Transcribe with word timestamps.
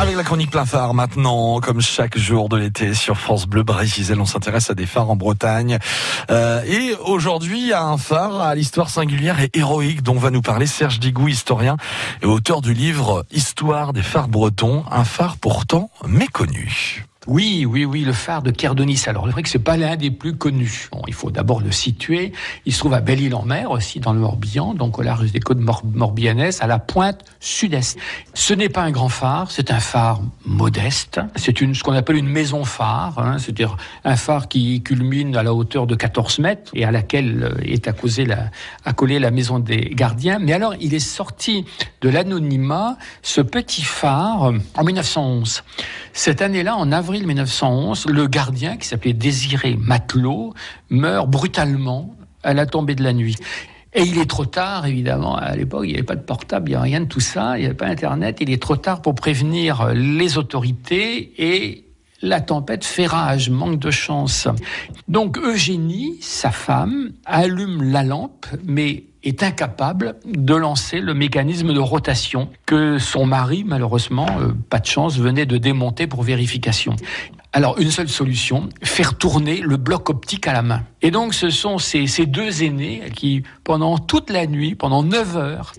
Avec 0.00 0.14
la 0.14 0.22
chronique 0.22 0.52
plein 0.52 0.64
phare 0.64 0.94
maintenant, 0.94 1.58
comme 1.60 1.80
chaque 1.80 2.16
jour 2.16 2.48
de 2.48 2.56
l'été 2.56 2.94
sur 2.94 3.18
France 3.18 3.46
Bleu 3.46 3.64
Brésil, 3.64 4.16
on 4.20 4.24
s'intéresse 4.26 4.70
à 4.70 4.74
des 4.74 4.86
phares 4.86 5.10
en 5.10 5.16
Bretagne. 5.16 5.78
Euh, 6.30 6.62
et 6.62 6.94
aujourd'hui 7.04 7.72
à 7.72 7.82
un 7.82 7.98
phare 7.98 8.40
à 8.40 8.54
l'histoire 8.54 8.90
singulière 8.90 9.40
et 9.40 9.50
héroïque 9.54 10.02
dont 10.02 10.14
va 10.14 10.30
nous 10.30 10.40
parler 10.40 10.66
Serge 10.66 11.00
Digou, 11.00 11.26
historien 11.26 11.76
et 12.22 12.26
auteur 12.26 12.60
du 12.60 12.74
livre 12.74 13.26
Histoire 13.32 13.92
des 13.92 14.02
phares 14.02 14.28
bretons, 14.28 14.84
un 14.90 15.04
phare 15.04 15.36
pourtant 15.36 15.90
méconnu. 16.06 17.04
Oui, 17.26 17.66
oui, 17.68 17.84
oui, 17.84 18.04
le 18.04 18.12
phare 18.12 18.42
de 18.42 18.50
Kerdonis. 18.52 19.02
Alors, 19.06 19.26
c'est 19.26 19.32
vrai 19.32 19.42
que 19.42 19.48
c'est 19.48 19.58
pas 19.58 19.76
l'un 19.76 19.96
des 19.96 20.10
plus 20.10 20.36
connus. 20.36 20.88
Il 21.08 21.14
faut 21.14 21.30
d'abord 21.30 21.60
le 21.60 21.72
situer. 21.72 22.32
Il 22.64 22.72
se 22.72 22.78
trouve 22.78 22.94
à 22.94 23.00
Belle-Île-en-Mer, 23.00 23.72
aussi 23.72 23.98
dans 23.98 24.12
le 24.12 24.20
Morbihan, 24.20 24.72
donc 24.72 24.98
au 24.98 25.02
large 25.02 25.32
des 25.32 25.40
côtes 25.40 25.58
morbihanaises, 25.58 26.62
à 26.62 26.68
la 26.68 26.78
pointe 26.78 27.24
sud-est. 27.40 27.98
Ce 28.34 28.54
n'est 28.54 28.68
pas 28.68 28.82
un 28.82 28.92
grand 28.92 29.08
phare, 29.08 29.50
c'est 29.50 29.72
un 29.72 29.80
phare 29.80 30.22
modeste. 30.46 31.20
C'est 31.34 31.58
ce 31.58 31.82
qu'on 31.82 31.92
appelle 31.92 32.16
une 32.16 32.28
maison 32.28 32.64
phare, 32.64 33.18
hein, 33.18 33.36
c'est-à-dire 33.38 33.76
un 34.04 34.16
phare 34.16 34.48
qui 34.48 34.80
culmine 34.82 35.36
à 35.36 35.42
la 35.42 35.52
hauteur 35.52 35.88
de 35.88 35.96
14 35.96 36.38
mètres 36.38 36.70
et 36.72 36.84
à 36.84 36.92
laquelle 36.92 37.42
euh, 37.42 37.62
est 37.64 37.88
accolée 37.88 38.26
la, 38.26 38.44
accolée 38.84 39.18
la 39.18 39.32
maison 39.32 39.58
des 39.58 39.90
gardiens. 39.92 40.38
Mais 40.38 40.52
alors, 40.52 40.74
il 40.80 40.94
est 40.94 40.98
sorti 40.98 41.66
de 42.00 42.08
l'anonymat, 42.08 42.96
ce 43.22 43.40
petit 43.40 43.82
phare, 43.82 44.52
en 44.76 44.84
1911. 44.84 45.64
Cette 46.12 46.42
année-là, 46.42 46.76
en 46.76 46.90
avril 46.90 47.17
1911, 47.26 48.06
le 48.06 48.26
gardien, 48.26 48.76
qui 48.76 48.86
s'appelait 48.86 49.12
Désiré 49.12 49.76
Matelot, 49.76 50.54
meurt 50.90 51.28
brutalement 51.28 52.14
à 52.42 52.54
la 52.54 52.66
tombée 52.66 52.94
de 52.94 53.02
la 53.02 53.12
nuit. 53.12 53.36
Et 53.94 54.02
il 54.02 54.18
est 54.18 54.28
trop 54.28 54.44
tard, 54.44 54.86
évidemment, 54.86 55.36
à 55.36 55.56
l'époque, 55.56 55.84
il 55.84 55.88
n'y 55.88 55.94
avait 55.94 56.02
pas 56.02 56.14
de 56.14 56.22
portable, 56.22 56.68
il 56.68 56.72
n'y 56.72 56.76
avait 56.76 56.90
rien 56.90 57.00
de 57.00 57.06
tout 57.06 57.20
ça, 57.20 57.56
il 57.56 57.60
n'y 57.60 57.66
avait 57.66 57.74
pas 57.74 57.86
Internet, 57.86 58.38
il 58.40 58.50
est 58.50 58.62
trop 58.62 58.76
tard 58.76 59.02
pour 59.02 59.14
prévenir 59.14 59.92
les 59.94 60.36
autorités 60.36 61.32
et 61.38 61.84
la 62.20 62.40
tempête 62.40 62.84
fait 62.84 63.06
rage, 63.06 63.48
manque 63.48 63.78
de 63.78 63.90
chance. 63.90 64.48
Donc 65.06 65.38
Eugénie, 65.38 66.18
sa 66.20 66.50
femme, 66.50 67.12
allume 67.24 67.82
la 67.82 68.02
lampe, 68.02 68.46
mais 68.64 69.04
est 69.28 69.42
incapable 69.42 70.16
de 70.24 70.54
lancer 70.54 71.00
le 71.00 71.14
mécanisme 71.14 71.72
de 71.72 71.80
rotation 71.80 72.48
que 72.66 72.98
son 72.98 73.26
mari, 73.26 73.64
malheureusement, 73.66 74.26
euh, 74.40 74.52
pas 74.70 74.80
de 74.80 74.86
chance, 74.86 75.18
venait 75.18 75.46
de 75.46 75.58
démonter 75.58 76.06
pour 76.06 76.22
vérification. 76.22 76.96
Alors, 77.54 77.78
une 77.78 77.90
seule 77.90 78.10
solution, 78.10 78.68
faire 78.82 79.16
tourner 79.16 79.60
le 79.60 79.78
bloc 79.78 80.10
optique 80.10 80.46
à 80.46 80.52
la 80.52 80.62
main. 80.62 80.82
Et 81.00 81.10
donc, 81.10 81.32
ce 81.32 81.48
sont 81.48 81.78
ces, 81.78 82.06
ces 82.06 82.26
deux 82.26 82.62
aînés 82.62 83.02
qui, 83.14 83.42
pendant 83.64 83.96
toute 83.96 84.30
la 84.30 84.46
nuit, 84.46 84.74
pendant 84.74 85.02
9 85.02 85.36
heures, 85.36 85.72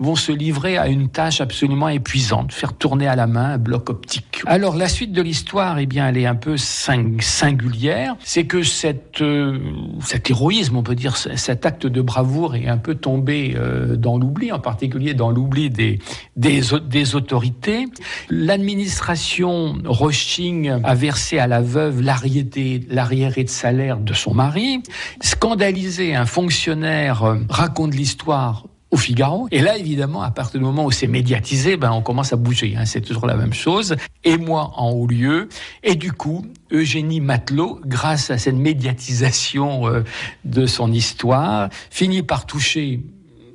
vont 0.00 0.16
se 0.16 0.32
livrer 0.32 0.78
à 0.78 0.88
une 0.88 1.08
tâche 1.08 1.40
absolument 1.40 1.88
épuisante, 1.88 2.52
faire 2.52 2.72
tourner 2.72 3.06
à 3.06 3.14
la 3.14 3.26
main 3.26 3.52
un 3.52 3.58
bloc 3.58 3.90
optique. 3.90 4.42
Alors 4.46 4.74
la 4.74 4.88
suite 4.88 5.12
de 5.12 5.22
l'histoire, 5.22 5.78
eh 5.78 5.86
bien, 5.86 6.08
elle 6.08 6.16
est 6.16 6.26
un 6.26 6.34
peu 6.34 6.56
singulière. 6.56 8.16
C'est 8.24 8.44
que 8.44 8.62
euh, 9.20 9.58
cet 10.02 10.30
héroïsme, 10.30 10.76
on 10.76 10.82
peut 10.82 10.94
dire, 10.94 11.16
cet 11.16 11.66
acte 11.66 11.86
de 11.86 12.00
bravoure 12.00 12.56
est 12.56 12.66
un 12.66 12.78
peu 12.78 12.94
tombé 12.94 13.54
euh, 13.56 13.96
dans 13.96 14.18
l'oubli, 14.18 14.50
en 14.52 14.58
particulier 14.58 15.14
dans 15.14 15.30
l'oubli 15.30 15.70
des, 15.70 17.14
autorités. 17.14 17.86
L'administration 18.30 19.78
Roching 19.84 20.80
a 20.82 20.94
versé 20.94 21.38
à 21.38 21.46
la 21.46 21.60
veuve 21.60 22.00
l'arriéré 22.00 23.44
de 23.44 23.50
salaire 23.50 23.98
de 23.98 24.14
son 24.14 24.34
mari. 24.34 24.82
Scandalisé, 25.20 26.14
un 26.14 26.26
fonctionnaire 26.26 27.24
euh, 27.24 27.36
raconte 27.48 27.94
l'histoire 27.94 28.64
au 28.90 28.96
Figaro. 28.96 29.48
Et 29.50 29.60
là, 29.60 29.76
évidemment, 29.78 30.22
à 30.22 30.30
partir 30.30 30.58
du 30.58 30.66
moment 30.66 30.84
où 30.84 30.90
c'est 30.90 31.06
médiatisé, 31.06 31.76
ben, 31.76 31.92
on 31.92 32.02
commence 32.02 32.32
à 32.32 32.36
bouger. 32.36 32.74
Hein. 32.76 32.84
C'est 32.84 33.00
toujours 33.00 33.26
la 33.26 33.36
même 33.36 33.52
chose. 33.52 33.96
Et 34.24 34.36
moi 34.36 34.72
en 34.76 34.90
haut 34.90 35.06
lieu. 35.06 35.48
Et 35.82 35.94
du 35.94 36.12
coup, 36.12 36.44
Eugénie 36.72 37.20
Matelot, 37.20 37.80
grâce 37.84 38.30
à 38.30 38.38
cette 38.38 38.56
médiatisation 38.56 39.86
euh, 39.86 40.02
de 40.44 40.66
son 40.66 40.92
histoire, 40.92 41.68
finit 41.90 42.22
par 42.22 42.46
toucher 42.46 43.00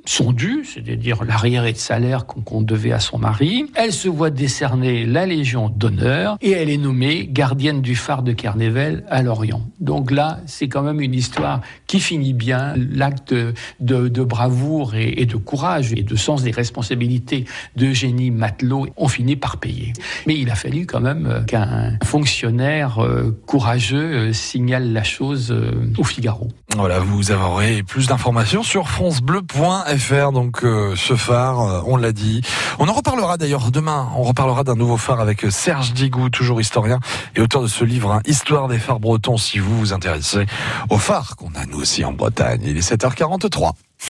son 0.08 0.32
dû, 0.32 0.64
c'est-à-dire 0.64 1.24
l'arriéré 1.24 1.72
de 1.72 1.78
salaire 1.78 2.26
qu'on 2.26 2.62
devait 2.62 2.92
à 2.92 3.00
son 3.00 3.18
mari. 3.18 3.66
Elle 3.74 3.92
se 3.92 4.08
voit 4.08 4.30
décerner 4.30 5.04
la 5.04 5.26
Légion 5.26 5.68
d'honneur 5.68 6.38
et 6.40 6.52
elle 6.52 6.70
est 6.70 6.76
nommée 6.76 7.28
gardienne 7.30 7.82
du 7.82 7.96
phare 7.96 8.22
de 8.22 8.32
Carnével 8.32 9.04
à 9.08 9.22
Lorient. 9.22 9.62
Donc 9.80 10.10
là, 10.10 10.40
c'est 10.46 10.68
quand 10.68 10.82
même 10.82 11.00
une 11.00 11.14
histoire 11.14 11.60
qui 11.86 12.00
finit 12.00 12.32
bien. 12.32 12.74
L'acte 12.76 13.34
de, 13.80 14.22
bravoure 14.22 14.94
et, 14.94 15.26
de 15.26 15.36
courage 15.36 15.92
et 15.92 16.02
de 16.02 16.16
sens 16.16 16.42
des 16.42 16.50
responsabilités 16.50 17.44
d'Eugénie 17.76 18.30
Matelot 18.30 18.86
ont 18.96 19.08
fini 19.08 19.36
par 19.36 19.58
payer. 19.58 19.92
Mais 20.26 20.38
il 20.38 20.50
a 20.50 20.54
fallu 20.54 20.86
quand 20.86 21.00
même 21.00 21.26
euh, 21.26 21.40
qu'un 21.42 21.98
fonctionnaire 22.04 23.02
euh, 23.02 23.36
courageux 23.46 24.28
euh, 24.28 24.32
signale 24.32 24.92
la 24.92 25.02
chose 25.02 25.54
au 25.98 26.04
Figaro. 26.04 26.48
Voilà, 26.76 26.98
vous 26.98 27.32
aurez 27.32 27.82
plus 27.82 28.06
d'informations 28.06 28.62
sur 28.62 28.88
francebleu.fr 28.88 29.95
faire 29.98 30.32
donc 30.32 30.64
euh, 30.64 30.94
ce 30.96 31.16
phare, 31.16 31.60
euh, 31.60 31.80
on 31.86 31.96
l'a 31.96 32.12
dit. 32.12 32.42
On 32.78 32.88
en 32.88 32.92
reparlera 32.92 33.36
d'ailleurs 33.36 33.70
demain. 33.70 34.08
On 34.16 34.22
reparlera 34.22 34.64
d'un 34.64 34.74
nouveau 34.74 34.96
phare 34.96 35.20
avec 35.20 35.44
euh, 35.44 35.50
Serge 35.50 35.92
Digou, 35.92 36.30
toujours 36.30 36.60
historien 36.60 37.00
et 37.34 37.40
auteur 37.40 37.62
de 37.62 37.66
ce 37.66 37.84
livre, 37.84 38.12
hein, 38.12 38.20
Histoire 38.26 38.68
des 38.68 38.78
phares 38.78 39.00
bretons. 39.00 39.36
Si 39.36 39.58
vous 39.58 39.78
vous 39.78 39.92
intéressez 39.92 40.46
aux 40.90 40.98
phares 40.98 41.36
qu'on 41.36 41.52
a 41.54 41.66
nous 41.66 41.80
aussi 41.80 42.04
en 42.04 42.12
Bretagne, 42.12 42.62
il 42.64 42.76
est 42.76 42.92
7h43. 42.92 43.72